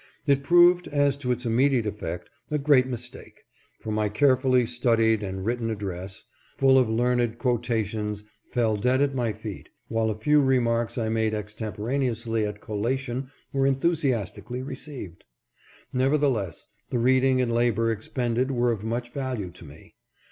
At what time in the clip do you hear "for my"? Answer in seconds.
3.81-4.09